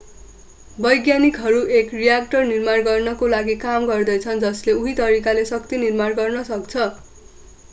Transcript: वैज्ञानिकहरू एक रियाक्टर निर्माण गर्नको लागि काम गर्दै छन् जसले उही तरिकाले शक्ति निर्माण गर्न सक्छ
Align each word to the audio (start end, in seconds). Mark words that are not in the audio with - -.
वैज्ञानिकहरू 0.77 1.59
एक 1.79 1.93
रियाक्टर 1.95 2.45
निर्माण 2.45 2.81
गर्नको 2.87 3.29
लागि 3.33 3.55
काम 3.65 3.85
गर्दै 3.91 4.15
छन् 4.23 4.41
जसले 4.45 4.75
उही 4.79 4.95
तरिकाले 5.01 5.45
शक्ति 5.51 5.81
निर्माण 5.83 6.17
गर्न 6.21 6.43
सक्छ 6.49 6.89